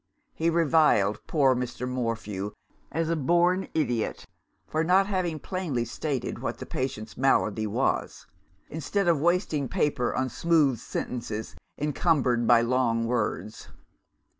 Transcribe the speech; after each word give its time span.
He 0.33 0.49
reviled 0.49 1.19
poor 1.27 1.55
Mr. 1.55 1.87
Morphew 1.87 2.53
as 2.91 3.07
"a 3.07 3.15
born 3.15 3.67
idiot" 3.75 4.25
for 4.65 4.83
not 4.83 5.05
having 5.05 5.37
plainly 5.37 5.85
stated 5.85 6.39
what 6.39 6.57
the 6.57 6.65
patient's 6.65 7.15
malady 7.17 7.67
was, 7.67 8.25
instead 8.67 9.07
of 9.07 9.21
wasting 9.21 9.67
paper 9.69 10.11
on 10.15 10.27
smooth 10.27 10.79
sentences, 10.79 11.55
encumbered 11.77 12.47
by 12.47 12.61
long 12.61 13.05
words. 13.05 13.67